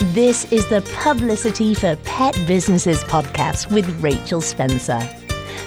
[0.00, 5.00] This is the Publicity for Pet Businesses podcast with Rachel Spencer.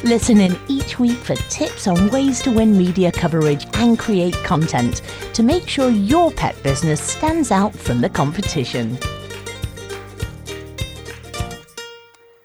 [0.05, 5.02] Listen in each week for tips on ways to win media coverage and create content
[5.33, 8.97] to make sure your pet business stands out from the competition.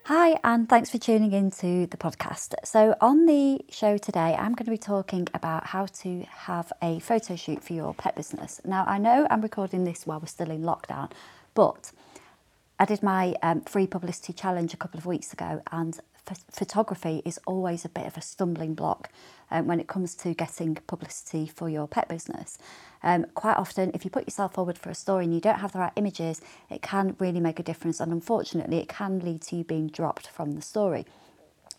[0.07, 2.55] Hi, and thanks for tuning into the podcast.
[2.65, 6.99] So, on the show today, I'm going to be talking about how to have a
[6.99, 8.61] photo shoot for your pet business.
[8.65, 11.13] Now, I know I'm recording this while we're still in lockdown,
[11.57, 11.91] but
[12.79, 15.99] I did my um, free publicity challenge a couple of weeks ago, and
[16.51, 19.11] photography is always a bit of a stumbling block
[19.51, 22.59] um, when it comes to getting publicity for your pet business.
[23.03, 25.73] Um, quite often, if you put yourself forward for a story and you don't have
[25.73, 29.57] the right images, it can really make a difference, and unfortunately, it can lead to
[29.57, 31.07] you being dropped from the story.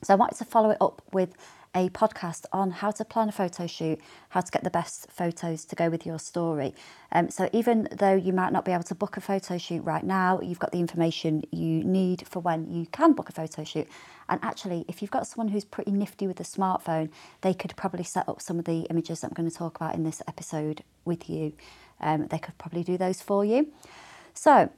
[0.04, 1.36] So, I wanted to follow it up with
[1.78, 4.00] a podcast on how to plan a photo shoot,
[4.30, 6.74] how to get the best photos to go with your story.
[7.12, 10.04] Um, so, even though you might not be able to book a photo shoot right
[10.04, 13.88] now, you've got the information you need for when you can book a photo shoot.
[14.28, 17.12] And actually, if you've got someone who's pretty nifty with a smartphone,
[17.42, 20.04] they could probably set up some of the images I'm going to talk about in
[20.04, 21.54] this episode with you.
[22.02, 23.72] Um, they could probably do those for you.
[24.34, 24.72] So,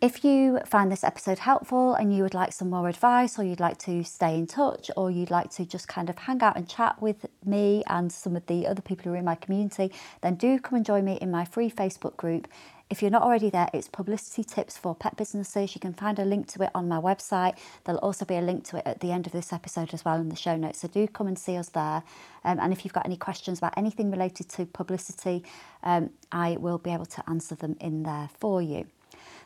[0.00, 3.60] if you find this episode helpful and you would like some more advice, or you'd
[3.60, 6.68] like to stay in touch, or you'd like to just kind of hang out and
[6.68, 10.34] chat with me and some of the other people who are in my community, then
[10.34, 12.46] do come and join me in my free Facebook group.
[12.88, 15.74] If you're not already there, it's Publicity Tips for Pet Businesses.
[15.74, 17.58] You can find a link to it on my website.
[17.82, 20.20] There'll also be a link to it at the end of this episode as well
[20.20, 20.82] in the show notes.
[20.82, 22.04] So do come and see us there.
[22.44, 25.42] Um, and if you've got any questions about anything related to publicity,
[25.82, 28.86] um, I will be able to answer them in there for you.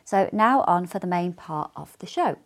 [0.05, 2.37] So now on for the main part of the show.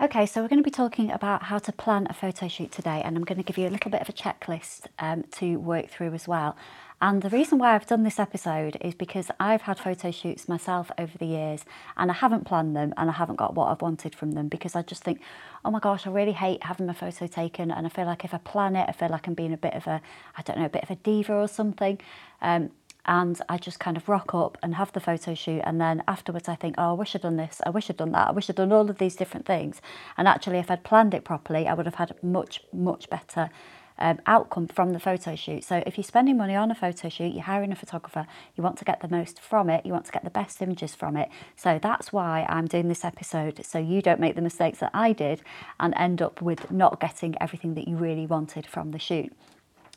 [0.00, 3.02] Okay, so we're going to be talking about how to plan a photo shoot today,
[3.04, 5.88] and I'm going to give you a little bit of a checklist um, to work
[5.88, 6.56] through as well.
[7.00, 10.90] And the reason why I've done this episode is because I've had photo shoots myself
[10.98, 11.64] over the years
[11.96, 14.74] and I haven't planned them and I haven't got what I've wanted from them because
[14.74, 15.20] I just think,
[15.64, 17.70] oh my gosh, I really hate having my photo taken.
[17.70, 19.74] And I feel like if I plan it, I feel like I'm being a bit
[19.74, 20.00] of a,
[20.36, 22.00] I don't know, a bit of a diva or something.
[22.42, 22.70] Um,
[23.08, 26.48] and I just kind of rock up and have the photo shoot and then afterwards
[26.48, 28.48] I think oh I wish I'd done this I wish I'd done that I wish
[28.48, 29.80] I'd done all of these different things
[30.16, 33.50] and actually if I'd planned it properly I would have had a much much better
[33.98, 35.64] um, outcome from the photo shoot.
[35.64, 38.78] So if you're spending money on a photo shoot, you're hiring a photographer, you want
[38.78, 41.28] to get the most from it, you want to get the best images from it.
[41.56, 45.12] So that's why I'm doing this episode, so you don't make the mistakes that I
[45.12, 45.42] did
[45.80, 49.32] and end up with not getting everything that you really wanted from the shoot.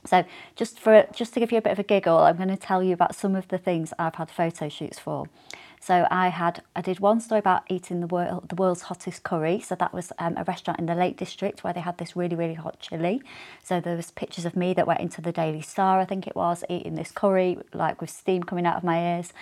[0.06, 0.26] So
[0.56, 2.82] just for just to give you a bit of a giggle, I'm going to tell
[2.82, 5.28] you about some of the things I've had photo shoots for.
[5.80, 9.60] So I had I did one story about eating the world the world's hottest curry.
[9.60, 12.36] So that was um, a restaurant in the Lake District where they had this really
[12.36, 13.22] really hot chili.
[13.64, 16.36] So there was pictures of me that went into the Daily Star, I think it
[16.36, 19.34] was, eating this curry like with steam coming out of my ears.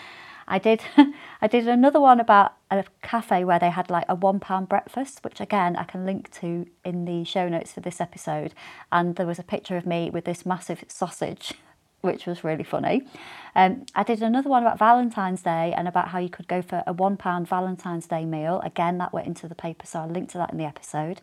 [0.50, 0.82] I did
[1.42, 5.24] I did another one about a cafe where they had like a one pound breakfast,
[5.24, 8.54] which again I can link to in the show notes for this episode.
[8.92, 11.54] And there was a picture of me with this massive sausage,
[12.02, 13.04] which was really funny.
[13.56, 16.84] Um, I did another one about Valentine's Day and about how you could go for
[16.88, 18.60] a one pound Valentine's Day meal.
[18.64, 21.22] Again, that went into the paper, so I'll link to that in the episode.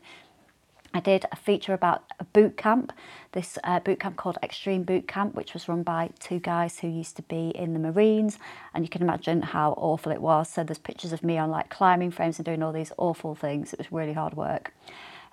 [0.96, 2.90] I did a feature about a boot camp,
[3.32, 6.88] this uh, boot camp called Extreme Boot Camp, which was run by two guys who
[6.88, 8.38] used to be in the Marines,
[8.72, 10.48] and you can imagine how awful it was.
[10.48, 13.74] So there's pictures of me on like climbing frames and doing all these awful things.
[13.74, 14.72] It was really hard work.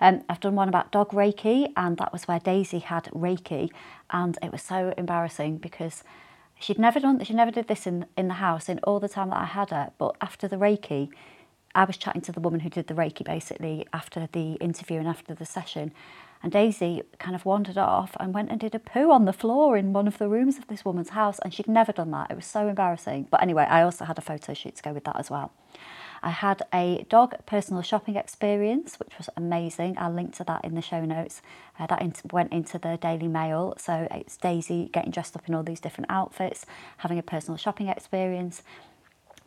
[0.01, 3.69] Um, I've done one about dog Reiki, and that was where Daisy had Reiki,
[4.09, 6.03] and it was so embarrassing because
[6.59, 9.29] she'd never done, she never did this in in the house in all the time
[9.29, 9.91] that I had her.
[9.97, 11.09] But after the Reiki,
[11.75, 15.07] I was chatting to the woman who did the Reiki basically after the interview and
[15.07, 15.91] after the session.
[16.43, 19.77] And Daisy kind of wandered off and went and did a poo on the floor
[19.77, 21.39] in one of the rooms of this woman's house.
[21.39, 22.29] And she'd never done that.
[22.29, 23.27] It was so embarrassing.
[23.31, 25.53] But anyway, I also had a photo shoot to go with that as well.
[26.21, 29.97] I had a dog personal shopping experience, which was amazing.
[29.97, 31.41] I'll link to that in the show notes.
[31.79, 33.75] Uh, that in- went into the Daily Mail.
[33.77, 36.65] So it's Daisy getting dressed up in all these different outfits,
[36.97, 38.63] having a personal shopping experience.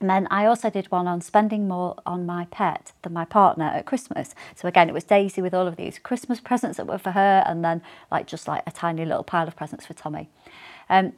[0.01, 3.65] And then I also did one on spending more on my pet than my partner
[3.65, 4.35] at Christmas.
[4.55, 7.43] So again, it was Daisy with all of these Christmas presents that were for her,
[7.47, 10.29] and then like just like a tiny little pile of presents for Tommy.
[10.91, 11.15] Um,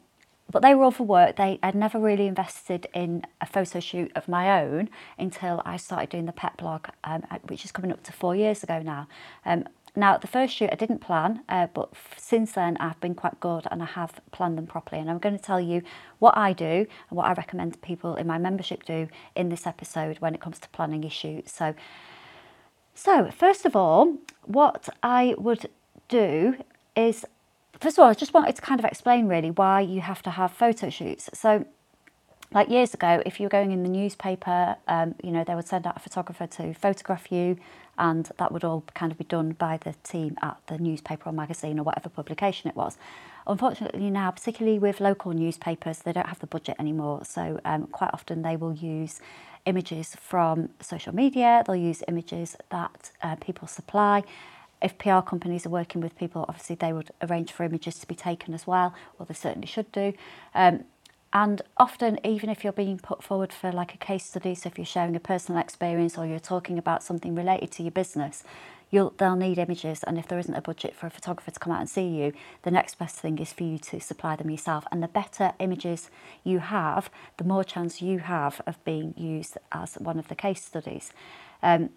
[0.50, 1.36] but they were all for work.
[1.36, 4.88] They I'd never really invested in a photo shoot of my own
[5.18, 8.62] until I started doing the pet blog, um, which is coming up to four years
[8.62, 9.08] ago now.
[9.44, 9.64] Um,
[9.96, 13.66] now, the first shoot I didn't plan, uh, but since then I've been quite good
[13.70, 15.00] and I have planned them properly.
[15.00, 15.82] And I'm going to tell you
[16.18, 20.18] what I do and what I recommend people in my membership do in this episode
[20.18, 21.52] when it comes to planning your shoots.
[21.52, 21.74] So,
[22.94, 25.68] so first of all, what I would
[26.08, 26.56] do
[26.96, 27.24] is,
[27.80, 30.30] first of all, I just wanted to kind of explain really why you have to
[30.30, 31.30] have photo shoots.
[31.34, 31.64] So,
[32.50, 35.68] like years ago, if you were going in the newspaper, um, you know, they would
[35.68, 37.58] send out a photographer to photograph you,
[37.98, 41.32] and that would all kind of be done by the team at the newspaper or
[41.32, 42.96] magazine or whatever publication it was.
[43.46, 48.10] Unfortunately, now, particularly with local newspapers, they don't have the budget anymore, so um, quite
[48.12, 49.20] often they will use
[49.64, 54.22] images from social media, they'll use images that uh, people supply.
[54.80, 58.14] If PR companies are working with people, obviously they would arrange for images to be
[58.14, 60.12] taken as well, or they certainly should do.
[60.54, 60.84] Um,
[61.32, 64.78] and often, even if you're being put forward for like a case study, so if
[64.78, 68.44] you're sharing a personal experience or you're talking about something related to your business,
[68.90, 70.02] you'll they'll need images.
[70.04, 72.32] And if there isn't a budget for a photographer to come out and see you,
[72.62, 74.86] the next best thing is for you to supply them yourself.
[74.90, 76.10] And the better images
[76.44, 80.64] you have, the more chance you have of being used as one of the case
[80.64, 81.12] studies.
[81.62, 81.90] Um,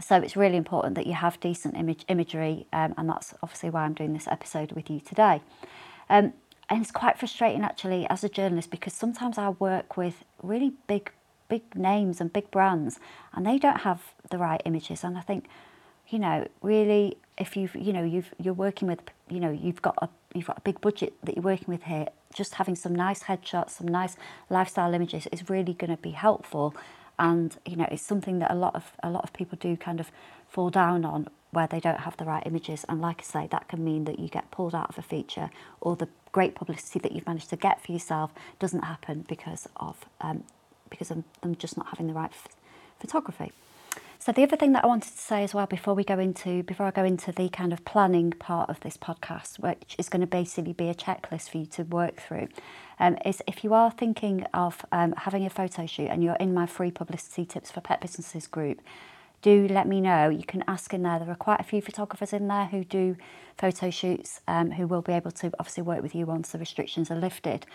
[0.00, 3.84] so it's really important that you have decent image imagery, um, and that's obviously why
[3.84, 5.42] I'm doing this episode with you today.
[6.08, 6.32] Um,
[6.72, 11.12] and it's quite frustrating actually as a journalist because sometimes I work with really big
[11.50, 12.98] big names and big brands
[13.34, 15.04] and they don't have the right images.
[15.04, 15.48] And I think
[16.08, 19.98] you know really if you've you know you've you're working with you know you've got
[20.00, 23.24] a you've got a big budget that you're working with here just having some nice
[23.24, 24.16] headshots some nice
[24.48, 26.74] lifestyle images is really going to be helpful.
[27.18, 30.00] And you know it's something that a lot of a lot of people do kind
[30.00, 30.10] of
[30.48, 33.68] fall down on where they don't have the right images and like I say that
[33.68, 35.50] can mean that you get pulled out of a feature
[35.80, 40.04] or the great publicity that you've managed to get for yourself doesn't happen because of
[40.20, 40.44] um,
[40.90, 42.48] because of them just not having the right f-
[42.98, 43.52] photography.
[44.18, 46.62] So the other thing that I wanted to say as well before we go into
[46.62, 50.20] before I go into the kind of planning part of this podcast, which is going
[50.20, 52.48] to basically be a checklist for you to work through,
[53.00, 56.54] um, is if you are thinking of um, having a photo shoot and you're in
[56.54, 58.80] my free publicity tips for pet businesses group,
[59.42, 60.28] do let me know.
[60.28, 61.18] You can ask in there.
[61.18, 63.16] There are quite a few photographers in there who do
[63.58, 67.10] photo shoots um, who will be able to obviously work with you once the restrictions
[67.10, 67.66] are lifted.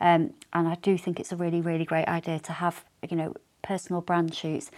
[0.00, 3.34] Um, and I do think it's a really, really great idea to have, you know,
[3.62, 4.70] personal brand shoots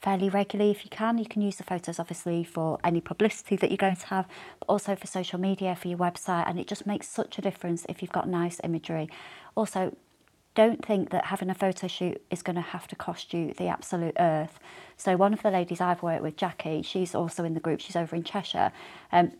[0.00, 1.18] fairly regularly if you can.
[1.18, 4.26] You can use the photos obviously for any publicity that you're going to have,
[4.58, 7.84] but also for social media, for your website, and it just makes such a difference
[7.88, 9.08] if you've got nice imagery.
[9.54, 9.94] Also,
[10.54, 13.68] don't think that having a photo shoot is going to have to cost you the
[13.68, 14.58] absolute earth.
[14.96, 17.80] So one of the ladies I've worked with, Jackie, she's also in the group.
[17.80, 18.72] She's over in Cheshire.
[19.12, 19.32] Um,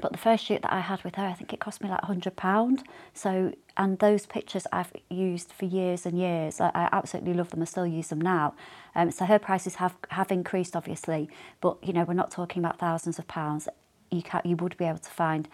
[0.00, 2.02] but the first shoot that I had with her, I think it cost me like
[2.02, 2.84] hundred pound.
[3.14, 6.60] So, and those pictures I've used for years and years.
[6.60, 7.62] I, I absolutely love them.
[7.62, 8.54] I still use them now.
[8.94, 11.28] Um, so her prices have have increased, obviously,
[11.60, 13.68] but you know we're not talking about thousands of pounds.
[14.10, 15.48] You can you would be able to find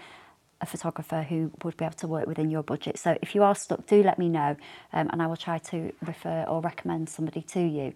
[0.60, 2.98] a photographer who would be able to work within your budget.
[2.98, 4.56] So if you are stuck, do let me know,
[4.92, 7.94] um, and I will try to refer or recommend somebody to you.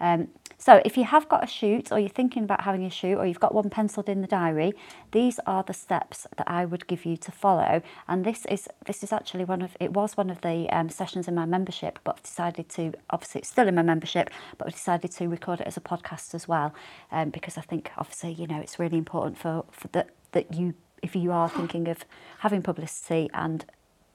[0.00, 0.28] Um,
[0.58, 3.26] so if you have got a shoot or you're thinking about having a shoot or
[3.26, 4.72] you've got one penciled in the diary,
[5.12, 7.82] these are the steps that I would give you to follow.
[8.08, 11.28] And this is this is actually one of it was one of the um, sessions
[11.28, 14.74] in my membership, but I've decided to obviously it's still in my membership, but I've
[14.74, 16.74] decided to record it as a podcast as well,
[17.12, 20.74] um, because I think obviously you know it's really important for for that that you
[21.04, 22.04] if you are thinking of
[22.38, 23.64] having publicity and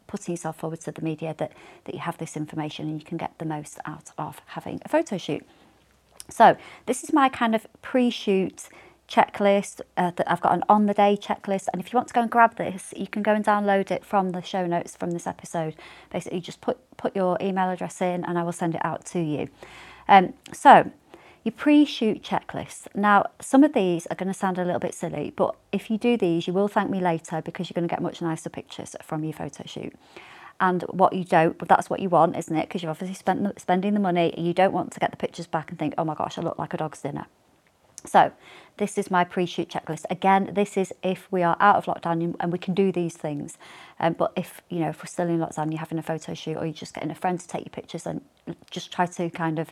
[0.07, 1.53] putting yourself forward to the media that
[1.85, 4.89] that you have this information and you can get the most out of having a
[4.89, 5.45] photo shoot.
[6.29, 6.57] So
[6.87, 8.69] this is my kind of pre-shoot
[9.07, 11.67] checklist uh, that I've got an on the day checklist.
[11.71, 14.03] And if you want to go and grab this you can go and download it
[14.03, 15.75] from the show notes from this episode.
[16.11, 19.19] Basically just put put your email address in and I will send it out to
[19.19, 19.47] you.
[20.07, 20.91] Um, so
[21.43, 25.33] your pre-shoot checklist now some of these are going to sound a little bit silly
[25.35, 28.01] but if you do these you will thank me later because you're going to get
[28.01, 29.93] much nicer pictures from your photo shoot
[30.59, 32.67] and what you don't, but that's what you want, isn't it?
[32.67, 35.47] Because you're obviously spent, spending the money and you don't want to get the pictures
[35.47, 37.27] back and think, oh my gosh, I look like a dog's dinner.
[38.05, 38.31] So,
[38.77, 40.05] this is my pre shoot checklist.
[40.09, 43.57] Again, this is if we are out of lockdown and we can do these things.
[43.99, 46.55] Um, but if, you know, if we're still in lockdown, you're having a photo shoot
[46.55, 48.21] or you're just getting a friend to take your pictures and
[48.71, 49.71] just try to kind of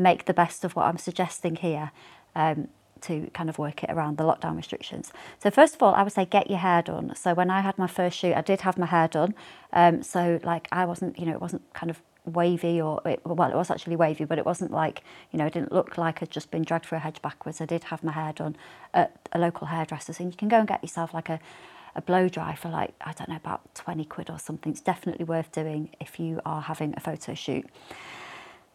[0.00, 1.92] make the best of what I'm suggesting here.
[2.34, 2.68] Um,
[3.02, 5.10] to kind of work it around the lockdown restrictions.
[5.38, 7.14] So first of all, I would say get your hair done.
[7.16, 9.34] So when I had my first shoot, I did have my hair done.
[9.72, 13.50] Um, so like I wasn't, you know, it wasn't kind of wavy or it, well,
[13.50, 16.30] it was actually wavy, but it wasn't like you know, it didn't look like I'd
[16.30, 17.60] just been dragged through a hedge backwards.
[17.60, 18.56] I did have my hair done
[18.92, 21.40] at a local hairdresser's, and you can go and get yourself like a
[21.96, 24.72] a blow dry for like I don't know about 20 quid or something.
[24.72, 27.66] It's definitely worth doing if you are having a photo shoot.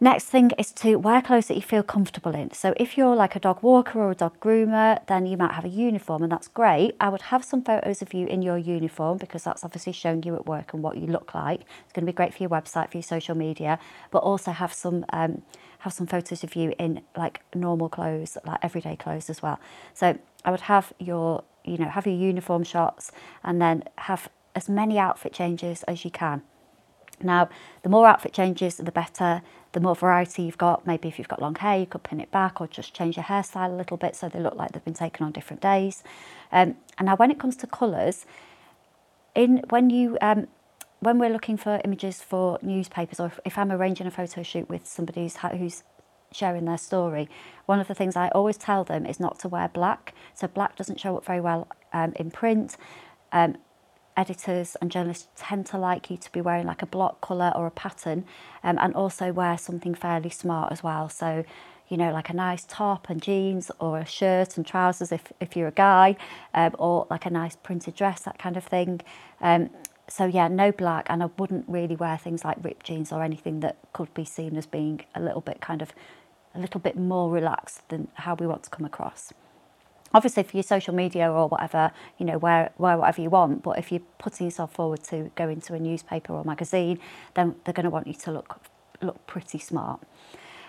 [0.02, 2.52] Next thing is to wear clothes that you feel comfortable in.
[2.52, 5.64] So if you're like a dog walker or a dog groomer, then you might have
[5.64, 6.98] a uniform and that's great.
[7.00, 10.36] I would have some photos of you in your uniform because that's obviously showing you
[10.36, 11.62] at work and what you look like.
[11.62, 13.80] It's going to be great for your website, for your social media,
[14.12, 15.44] but also have some um,
[15.80, 19.62] have some photos of you in like normal clothes, like everyday clothes as well.
[19.94, 23.14] So I would have your, you know, have your uniform shots
[23.46, 26.42] and then have as many outfit changes as you can.
[27.22, 27.50] Now,
[27.84, 29.42] the more outfit changes, the better.
[29.76, 32.32] The more variety you've got, maybe if you've got long hair, you could pin it
[32.32, 34.94] back or just change your hairstyle a little bit so they look like they've been
[34.94, 36.02] taken on different days.
[36.50, 38.26] Um, and now, when it comes to colours,
[39.36, 40.48] in when you um,
[41.02, 44.70] when we're looking for images for newspapers, or if, if I'm arranging a photo shoot
[44.70, 45.84] with somebody who's, who's
[46.32, 47.28] sharing their story,
[47.66, 50.14] one of the things I always tell them is not to wear black.
[50.36, 52.78] So black doesn't show up very well um, in print.
[53.34, 53.58] Um,
[54.18, 57.68] editors and journalists tend to like you to be wearing like a block colour or
[57.68, 58.26] a pattern
[58.64, 61.10] um, and also wear something fairly smart as well.
[61.10, 61.44] So,
[61.88, 65.56] you know, like a nice top and jeans or a shirt and trousers if, if
[65.56, 66.16] you're a guy
[66.54, 69.02] um, or like a nice printed dress, that kind of thing.
[69.42, 69.70] Um,
[70.08, 73.60] so yeah, no black and I wouldn't really wear things like ripped jeans or anything
[73.62, 75.94] that could be seen as being a little bit kind of
[76.54, 79.34] a little bit more relaxed than how we want to come across
[80.16, 83.62] obviously for your social media or whatever, you know, wear, wear whatever you want.
[83.62, 86.98] But if you're putting yourself forward to go into a newspaper or magazine,
[87.36, 88.60] then they're going to want you to look
[89.02, 90.00] look pretty smart.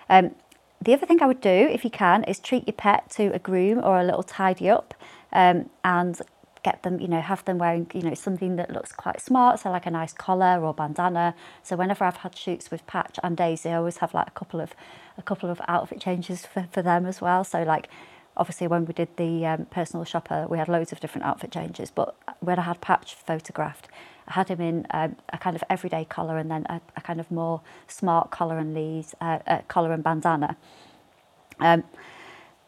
[0.09, 0.35] Um,
[0.81, 3.39] the other thing I would do, if you can, is treat your pet to a
[3.39, 4.93] groom or a little tidy up,
[5.31, 6.21] um, and
[6.63, 9.71] get them, you know, have them wearing, you know, something that looks quite smart, so
[9.71, 11.33] like a nice collar or bandana.
[11.63, 14.59] So whenever I've had shoots with Patch and Daisy, I always have like a couple
[14.59, 14.73] of
[15.17, 17.45] a couple of outfit changes for, for them as well.
[17.45, 17.87] So like
[18.37, 21.91] obviously when we did the um, personal shopper, we had loads of different outfit changes.
[21.91, 23.89] But when I had Patch photographed,
[24.27, 27.19] I had him in um, a kind of everyday collar and then a, a kind
[27.19, 30.55] of more smart collar and leaves, uh, uh, collar and bandana.
[31.59, 31.83] Um,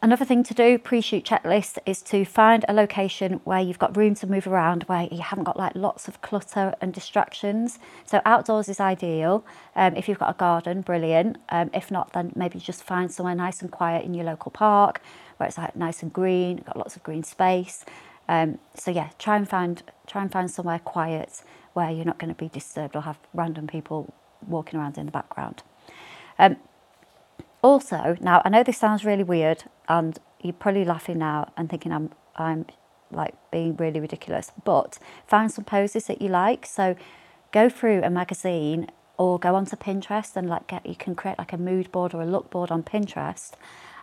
[0.01, 4.15] Another thing to do pre-shoot checklist is to find a location where you've got room
[4.15, 7.79] to move around, where you haven't got like lots of clutter and distractions.
[8.05, 9.45] So outdoors is ideal.
[9.75, 11.35] Um, if you've got a garden, brilliant.
[11.49, 15.01] Um, if not, then maybe just find somewhere nice and quiet in your local park,
[15.35, 17.83] where it's like nice and green, got lots of green space.
[18.29, 21.41] Um, so yeah, try and find try and find somewhere quiet
[21.73, 24.13] where you're not going to be disturbed or have random people
[24.47, 25.61] walking around in the background.
[26.37, 26.55] Um,
[27.61, 31.91] also, now I know this sounds really weird, and you're probably laughing now and thinking
[31.91, 32.65] I'm I'm
[33.11, 34.97] like being really ridiculous, but
[35.27, 36.65] find some poses that you like.
[36.65, 36.95] So
[37.51, 38.87] go through a magazine
[39.17, 42.21] or go onto Pinterest and like get you can create like a mood board or
[42.21, 43.51] a look board on Pinterest.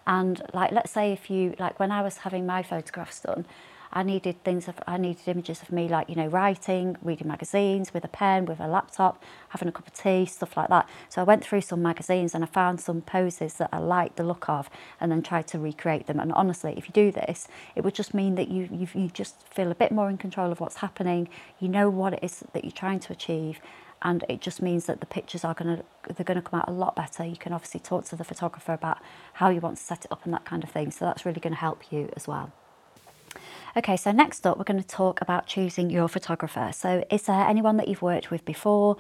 [0.06, 3.46] And like let's say if you like when I was having my photographs done,
[3.92, 7.94] I needed things of, I needed images of me like, you know, writing, reading magazines
[7.94, 10.88] with a pen, with a laptop, having a cup of tea, stuff like that.
[11.08, 14.24] So I went through some magazines and I found some poses that I liked the
[14.24, 14.68] look of
[15.00, 16.20] and then tried to recreate them.
[16.20, 19.46] And honestly, if you do this, it would just mean that you, you, you just
[19.48, 21.28] feel a bit more in control of what's happening.
[21.60, 23.60] You know what it is that you're trying to achieve
[24.02, 26.68] and it just means that the pictures are going to they're going to come out
[26.68, 28.98] a lot better you can obviously talk to the photographer about
[29.34, 31.40] how you want to set it up and that kind of thing so that's really
[31.40, 32.52] going to help you as well
[33.76, 36.70] Okay, so next up, we're going to talk about choosing your photographer.
[36.72, 38.96] So, is there anyone that you've worked with before?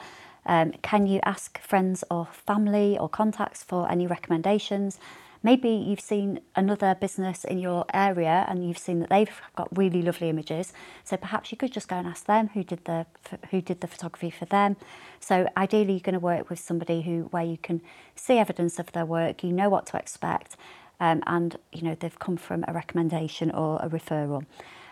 [0.46, 4.98] Um, can you ask friends or family or contacts for any recommendations?
[5.42, 10.02] Maybe you've seen another business in your area and you've seen that they've got really
[10.02, 10.72] lovely images.
[11.04, 13.06] So perhaps you could just go and ask them who did the
[13.50, 14.76] who did the photography for them.
[15.20, 17.80] So ideally, you're going to work with somebody who where you can
[18.14, 20.56] see evidence of their work, you know what to expect,
[21.00, 24.44] um, and you know they've come from a recommendation or a referral.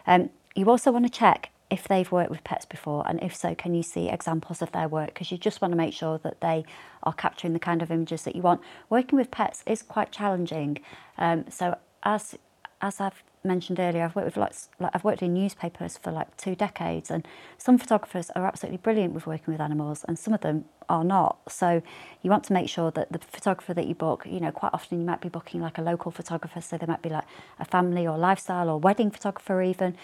[0.06, 3.54] Um, you also want to check if they've worked with pets before, and if so,
[3.54, 5.08] can you see examples of their work?
[5.08, 6.64] Because you just want to make sure that they
[7.02, 8.60] are capturing the kind of images that you want.
[8.90, 10.78] Working with pets is quite challenging.
[11.18, 12.36] Um, so as
[12.80, 16.36] as I've mentioned earlier, I've worked with lots, like I've worked in newspapers for like
[16.36, 17.26] two decades, and
[17.58, 21.38] some photographers are absolutely brilliant with working with animals, and some of them are not.
[21.48, 21.82] So
[22.22, 25.00] you want to make sure that the photographer that you book, you know, quite often
[25.00, 27.26] you might be booking like a local photographer, so they might be like
[27.58, 29.96] a family or lifestyle or wedding photographer even.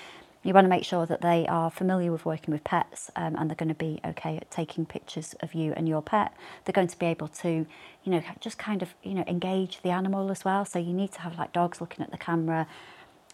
[0.43, 3.51] You want to make sure that they are familiar with working with pets um, and
[3.51, 6.33] they're going to be okay at taking pictures of you and your pet.
[6.65, 7.67] They're going to be able to, you
[8.11, 10.65] know, just kind of, you know, engage the animal as well.
[10.65, 12.67] So you need to have like dogs looking at the camera,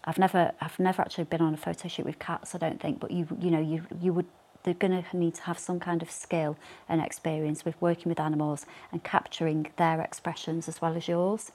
[0.07, 2.99] I've never I've never actually been on a photo shoot with cats, I don't think,
[2.99, 4.25] but you you know you you would
[4.63, 6.57] they're going to need to have some kind of skill
[6.89, 11.51] and experience with working with animals and capturing their expressions as well as yours.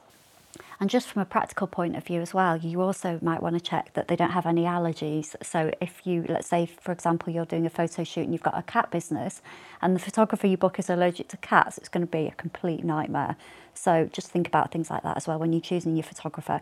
[0.80, 3.60] And just from a practical point of view as well, you also might want to
[3.60, 5.34] check that they don't have any allergies.
[5.42, 8.58] So if you, let's say, for example, you're doing a photo shoot and you've got
[8.58, 9.40] a cat business
[9.80, 12.84] and the photographer you book is allergic to cats, it's going to be a complete
[12.84, 13.36] nightmare.
[13.74, 16.60] So just think about things like that as well when you're choosing your photographer.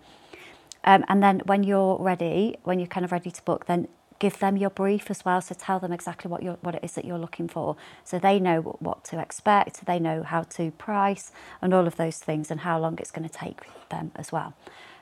[0.84, 4.38] Um, and then when you're ready, when you're kind of ready to book, then give
[4.38, 5.40] them your brief as well.
[5.40, 8.38] So tell them exactly what you what it is that you're looking for, so they
[8.38, 12.60] know what to expect, they know how to price, and all of those things, and
[12.60, 14.54] how long it's going to take them as well.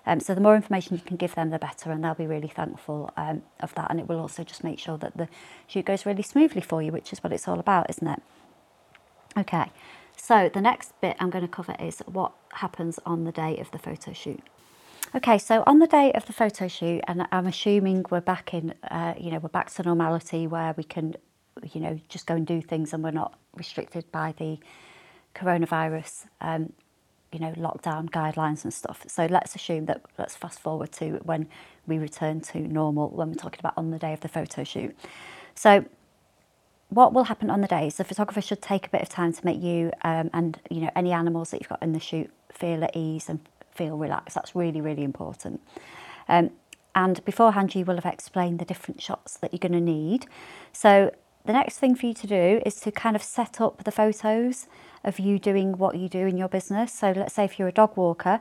[0.07, 2.49] Um, so the more information you can give them, the better, and they'll be really
[2.49, 3.91] thankful um, of that.
[3.91, 5.29] And it will also just make sure that the
[5.67, 8.23] shoot goes really smoothly for you, which is what it's all about, isn't it?
[9.37, 9.71] Okay,
[10.17, 13.71] so the next bit I'm going to cover is what happens on the day of
[13.71, 14.43] the photo shoot.
[15.15, 18.75] Okay, so on the day of the photo shoot, and I'm assuming we're back in,
[18.91, 21.15] uh, you know, we're back to normality where we can,
[21.73, 24.59] you know, just go and do things and we're not restricted by the
[25.35, 26.75] coronavirus, um,
[27.33, 29.03] you know, lockdown guidelines and stuff.
[29.07, 31.49] So let's assume that, let's fast forward to when
[31.87, 34.95] we return to normal when we're talking about on the day of the photo shoot.
[35.55, 35.87] So
[36.91, 39.33] what will happen on the day is the photographer should take a bit of time
[39.33, 42.31] to make you um, and you know any animals that you've got in the shoot
[42.53, 43.41] feel at ease and
[43.79, 44.35] feel relaxed.
[44.35, 45.61] That's really, really important.
[46.29, 46.51] Um,
[46.95, 50.27] and beforehand, you will have explained the different shots that you're going to need.
[50.73, 50.91] So
[51.45, 54.67] the next thing for you to do is to kind of set up the photos
[55.05, 56.93] of you doing what you do in your business.
[56.93, 58.41] So let's say if you're a dog walker,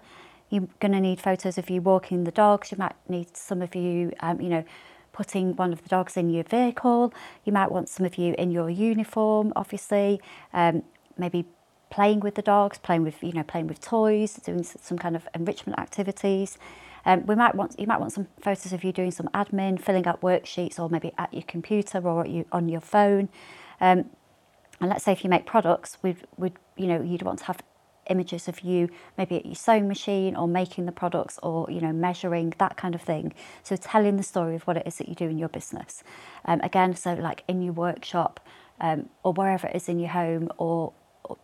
[0.50, 2.72] you're going to need photos of you walking the dogs.
[2.72, 4.63] You might need some of you, um, you know,
[5.12, 7.13] putting one of the dogs in your vehicle.
[7.46, 10.20] You might want some of you in your uniform, obviously.
[10.53, 10.84] Um,
[11.17, 11.46] maybe
[11.89, 15.27] playing with the dogs, playing with you know playing with toys, doing some kind of
[15.34, 16.58] enrichment activities.
[17.06, 20.06] Um, we might want you might want some photos of you doing some admin, filling
[20.06, 23.29] out worksheets, or maybe at your computer or you, on your phone.
[23.79, 24.10] Um,
[24.79, 27.62] and let's say if you make products, we'd, would you know you'd want to have
[28.10, 31.91] images of you maybe at your sewing machine or making the products or you know
[31.91, 35.15] measuring that kind of thing so telling the story of what it is that you
[35.15, 36.03] do in your business
[36.46, 38.39] um, again so like in your workshop
[38.79, 40.94] um, or wherever it is in your home or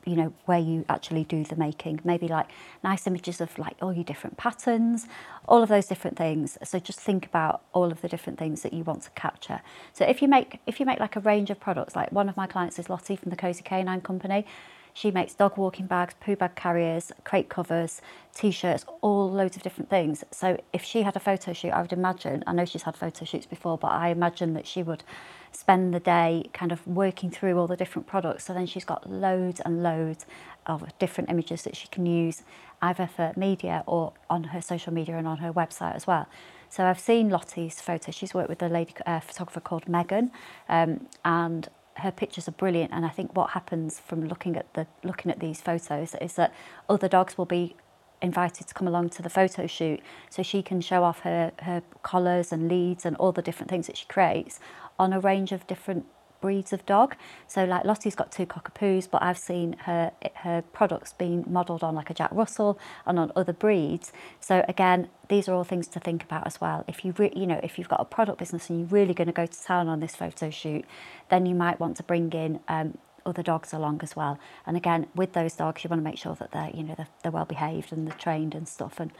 [0.05, 2.01] you know where you actually do the making.
[2.03, 2.49] Maybe like
[2.83, 5.07] nice images of like all your different patterns
[5.47, 6.57] all of those different things.
[6.63, 9.61] So just think about all of the different things that you want to capture.
[9.93, 12.37] So if you make if you make like a range of products like one of
[12.37, 14.45] my clients is Lottie from the Cozy Canine Company
[14.93, 18.01] she makes dog walking bags, poo bag carriers, crate covers,
[18.33, 20.23] t-shirts, all loads of different things.
[20.31, 23.25] So if she had a photo shoot, I would imagine, I know she's had photo
[23.25, 25.03] shoots before, but I imagine that she would
[25.51, 28.45] spend the day kind of working through all the different products.
[28.45, 30.25] So then she's got loads and loads
[30.65, 32.43] of different images that she can use
[32.81, 36.27] either for media or on her social media and on her website as well.
[36.69, 38.15] So I've seen Lottie's photos.
[38.15, 40.31] She's worked with a lady uh, photographer called Megan,
[40.69, 42.91] um, and her pictures are brilliant.
[42.93, 46.53] And I think what happens from looking at the looking at these photos is that
[46.89, 47.75] other dogs will be
[48.21, 51.83] invited to come along to the photo shoot so she can show off her, her
[52.03, 54.59] collars and leads and all the different things that she creates
[54.97, 56.05] on a range of different
[56.43, 57.15] breeds of dog.
[57.47, 60.11] So like Lottie's got two cockapoos, but I've seen her
[60.45, 64.11] her products being modelled on like a Jack Russell and on other breeds.
[64.41, 66.83] So again, these are all things to think about as well.
[66.85, 69.39] If you you know if you've got a product business and you're really going to
[69.43, 70.83] go to town on this photo shoot,
[71.29, 74.37] then you might want to bring in um, other dogs along as well.
[74.65, 77.13] And again, with those dogs, you want to make sure that they're you know they're,
[77.21, 79.11] they're well behaved and they're trained and stuff, and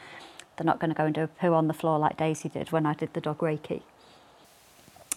[0.58, 2.74] they're not going to go and do a poo on the floor like Daisy did
[2.74, 3.82] when I did the dog Reiki.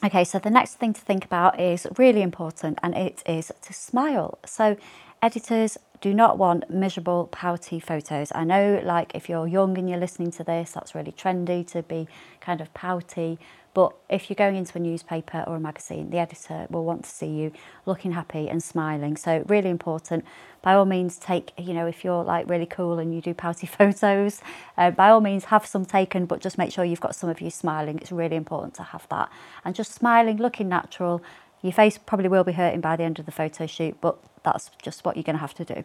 [0.06, 3.72] Okay, so the next thing to think about is really important and it is to
[3.72, 4.38] smile.
[4.46, 4.76] So,
[5.20, 8.32] editors do not want miserable, pouty photos.
[8.34, 11.82] I know, like, if you're young and you're listening to this, that's really trendy to
[11.82, 12.08] be
[12.40, 13.38] kind of pouty.
[13.74, 17.10] But if you're going into a newspaper or a magazine, the editor will want to
[17.10, 17.52] see you
[17.84, 19.16] looking happy and smiling.
[19.18, 20.24] So, really important.
[20.62, 23.66] By all means, take, you know, if you're like really cool and you do pouty
[23.78, 24.40] photos,
[24.78, 27.40] uh, by all means, have some taken, but just make sure you've got some of
[27.42, 27.98] you smiling.
[27.98, 29.30] It's really important to have that.
[29.64, 31.22] And just smiling, looking natural.
[31.62, 34.70] Your face probably will be hurting by the end of the photo shoot, but that's
[34.82, 35.82] just what you're going to have to do.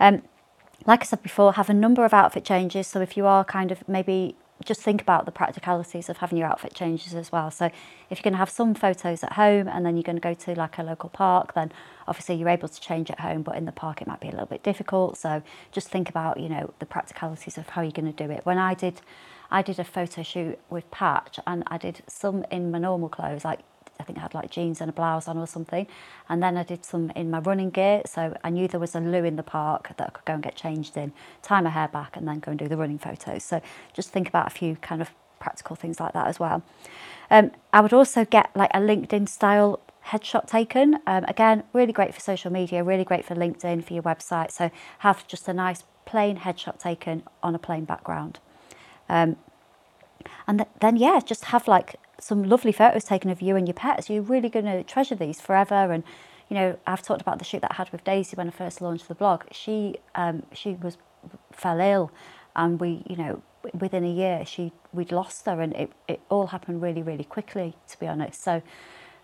[0.00, 0.22] Um,
[0.86, 2.86] like I said before, have a number of outfit changes.
[2.86, 6.46] So if you are kind of maybe just think about the practicalities of having your
[6.46, 7.50] outfit changes as well.
[7.50, 7.66] So
[8.08, 10.34] if you're going to have some photos at home and then you're going to go
[10.34, 11.72] to like a local park, then
[12.06, 14.30] obviously you're able to change at home, but in the park it might be a
[14.30, 15.18] little bit difficult.
[15.18, 18.46] So just think about, you know, the practicalities of how you're going to do it.
[18.46, 19.00] When I did
[19.50, 23.44] I did a photo shoot with Patch and I did some in my normal clothes,
[23.44, 23.60] like
[24.00, 25.86] I think I had like jeans and a blouse on or something.
[26.28, 28.02] And then I did some in my running gear.
[28.06, 30.42] So I knew there was a loo in the park that I could go and
[30.42, 33.44] get changed in, tie my hair back, and then go and do the running photos.
[33.44, 33.60] So
[33.92, 36.62] just think about a few kind of practical things like that as well.
[37.30, 40.98] Um, I would also get like a LinkedIn style headshot taken.
[41.06, 44.50] Um, again, really great for social media, really great for LinkedIn, for your website.
[44.50, 48.38] So have just a nice plain headshot taken on a plain background.
[49.08, 49.36] Um,
[50.46, 53.74] and th- then, yeah, just have like some lovely photos taken of you and your
[53.74, 54.08] pets.
[54.08, 55.92] You're really going to treasure these forever.
[55.92, 56.04] And
[56.48, 58.80] you know, I've talked about the shoot that I had with Daisy when I first
[58.80, 59.44] launched the blog.
[59.50, 60.98] She um, she was
[61.52, 62.10] fell ill,
[62.54, 66.48] and we you know within a year she we'd lost her, and it it all
[66.48, 68.42] happened really really quickly to be honest.
[68.42, 68.62] So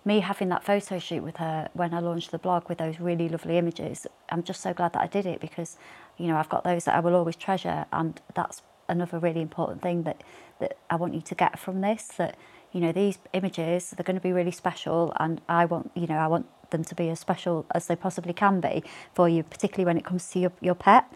[0.05, 3.29] me having that photo shoot with her when I launched the blog with those really
[3.29, 5.77] lovely images, I'm just so glad that I did it because,
[6.17, 9.83] you know, I've got those that I will always treasure, and that's another really important
[9.83, 10.23] thing that
[10.59, 12.09] that I want you to get from this.
[12.17, 12.37] That
[12.73, 16.17] you know these images they're going to be really special and i want you know
[16.17, 18.83] i want them to be as special as they possibly can be
[19.15, 21.13] for you, particularly when it comes to your, your pet.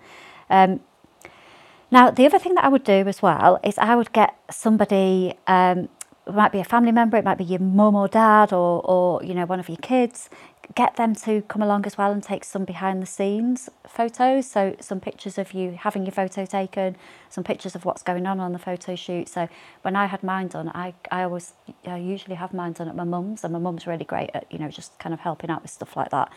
[0.51, 0.81] Um,
[1.91, 5.35] now, the other thing that I would do as well is I would get somebody,
[5.47, 5.89] um,
[6.27, 9.23] it might be a family member, it might be your mum or dad or, or,
[9.23, 10.29] you know, one of your kids,
[10.75, 14.47] get them to come along as well and take some behind the scenes photos.
[14.47, 16.97] So, some pictures of you having your photo taken,
[17.29, 19.29] some pictures of what's going on on the photo shoot.
[19.29, 19.49] So,
[19.83, 21.55] when I had mine done, I, I always,
[21.87, 24.59] I usually have mine done at my mum's, and my mum's really great at, you
[24.59, 26.33] know, just kind of helping out with stuff like that.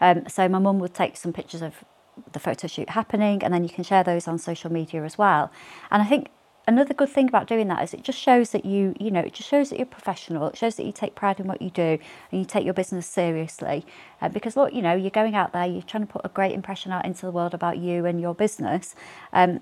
[0.00, 1.84] Um, so, my mum would take some pictures of
[2.32, 5.50] the photo shoot happening, and then you can share those on social media as well.
[5.90, 6.28] And I think
[6.66, 9.32] another good thing about doing that is it just shows that you you know it
[9.32, 10.46] just shows that you're professional.
[10.48, 11.98] It shows that you take pride in what you do
[12.30, 13.86] and you take your business seriously.
[14.20, 16.52] Uh, because look you know you're going out there you're trying to put a great
[16.52, 18.94] impression out into the world about you and your business
[19.32, 19.60] um,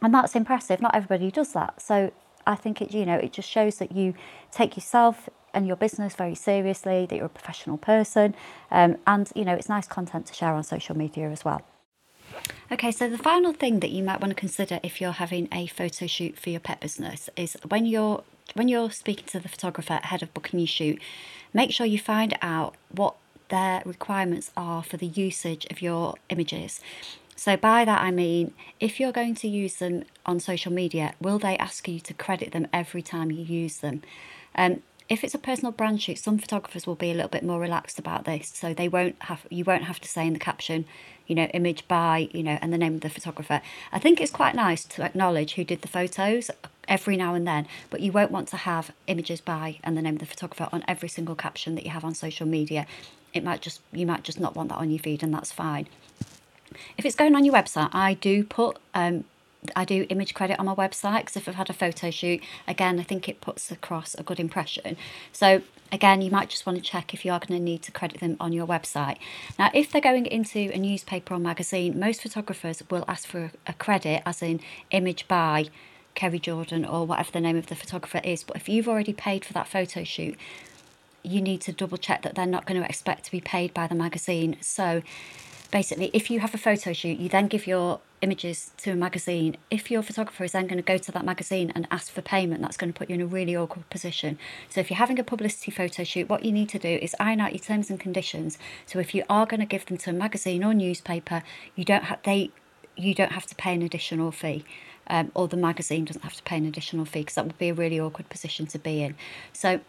[0.00, 0.80] and that's impressive.
[0.80, 1.80] Not everybody does that.
[1.80, 2.12] So
[2.46, 4.14] i think it you know it just shows that you
[4.50, 8.34] take yourself and your business very seriously that you're a professional person
[8.70, 11.62] um, and you know it's nice content to share on social media as well
[12.70, 15.66] Okay, so the final thing that you might want to consider if you're having a
[15.66, 20.00] photo shoot for your pet business is when you're when you're speaking to the photographer
[20.02, 21.00] ahead of booking your shoot,
[21.54, 23.14] make sure you find out what
[23.48, 26.80] their requirements are for the usage of your images.
[27.36, 31.38] So by that I mean if you're going to use them on social media, will
[31.38, 34.02] they ask you to credit them every time you use them?
[34.54, 37.60] Um, if it's a personal brand shoot, some photographers will be a little bit more
[37.60, 40.84] relaxed about this, so they won't have you won't have to say in the caption,
[41.26, 43.60] you know, image by, you know, and the name of the photographer.
[43.92, 46.50] I think it's quite nice to acknowledge who did the photos
[46.88, 50.14] every now and then, but you won't want to have images by and the name
[50.14, 52.86] of the photographer on every single caption that you have on social media.
[53.34, 55.88] It might just you might just not want that on your feed, and that's fine.
[56.96, 59.24] If it's going on your website, I do put um,
[59.76, 62.98] I do image credit on my website because if I've had a photo shoot, again,
[62.98, 64.96] I think it puts across a good impression.
[65.32, 67.92] So again, you might just want to check if you are going to need to
[67.92, 69.18] credit them on your website.
[69.58, 73.72] Now, if they're going into a newspaper or magazine, most photographers will ask for a
[73.74, 75.66] credit, as in image by
[76.14, 78.42] Kerry Jordan or whatever the name of the photographer is.
[78.42, 80.36] But if you've already paid for that photo shoot,
[81.22, 83.86] you need to double check that they're not going to expect to be paid by
[83.86, 84.56] the magazine.
[84.60, 85.02] So
[85.72, 89.56] basically, if you have a photo shoot, you then give your images to a magazine.
[89.70, 92.62] If your photographer is then going to go to that magazine and ask for payment,
[92.62, 94.38] that's going to put you in a really awkward position.
[94.68, 97.40] So if you're having a publicity photo shoot, what you need to do is iron
[97.40, 98.58] out your terms and conditions.
[98.86, 101.42] So if you are going to give them to a magazine or newspaper,
[101.74, 102.50] you don't have they
[102.94, 104.64] you don't have to pay an additional fee.
[105.08, 107.70] Um, or the magazine doesn't have to pay an additional fee because that would be
[107.70, 109.16] a really awkward position to be in.
[109.52, 109.80] So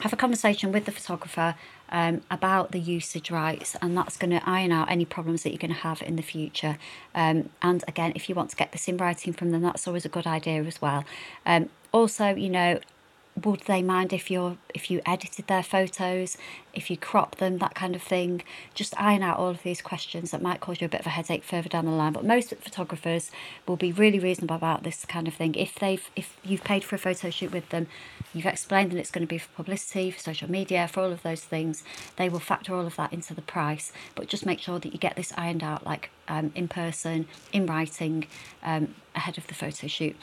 [0.00, 1.54] have a conversation with the photographer
[1.90, 5.58] um, about the usage rights, and that's going to iron out any problems that you're
[5.58, 6.78] going to have in the future.
[7.14, 10.04] Um, and again, if you want to get this in writing from them, that's always
[10.04, 11.04] a good idea as well.
[11.44, 12.80] Um, also, you know,
[13.44, 16.38] would they mind if you're if you edited their photos
[16.72, 18.42] if you crop them that kind of thing?
[18.74, 21.10] Just iron out all of these questions that might cause you a bit of a
[21.10, 23.30] headache further down the line but most photographers
[23.66, 25.54] will be really reasonable about this kind of thing.
[25.54, 27.88] If they've if you've paid for a photo shoot with them
[28.32, 31.22] you've explained that it's going to be for publicity for social media for all of
[31.22, 31.84] those things
[32.16, 33.92] they will factor all of that into the price.
[34.14, 37.66] But just make sure that you get this ironed out like um, in person in
[37.66, 38.26] writing
[38.62, 40.16] um, ahead of the photo shoot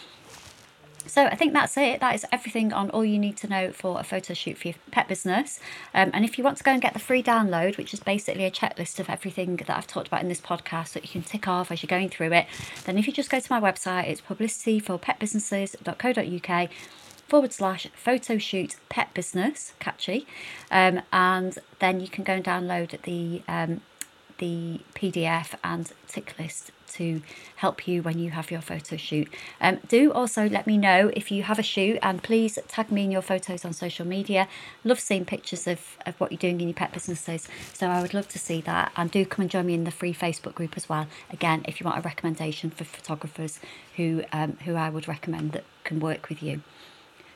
[1.06, 2.00] so I think that's it.
[2.00, 4.76] That is everything on all you need to know for a photo shoot for your
[4.92, 5.60] pet business.
[5.94, 8.46] Um, and if you want to go and get the free download, which is basically
[8.46, 11.48] a checklist of everything that I've talked about in this podcast that you can tick
[11.48, 12.48] off as you're going through it,
[12.86, 16.70] then if you just go to my website, it's publicityforpetbusinesses.co.uk
[17.28, 20.28] forward slash photo shoot pet business, catchy.
[20.70, 23.82] Um, and then you can go and download the um,
[24.44, 27.22] the PDF and tick list to
[27.56, 29.30] help you when you have your photo shoot.
[29.62, 33.06] Um, do also let me know if you have a shoot and please tag me
[33.06, 34.50] in your photos on social media.
[34.84, 37.48] Love seeing pictures of, of what you're doing in your pet businesses.
[37.72, 38.92] So I would love to see that.
[38.98, 41.08] And do come and join me in the free Facebook group as well.
[41.32, 43.62] Again, if you want a recommendation for photographers
[43.96, 46.62] who um, who I would recommend that can work with you.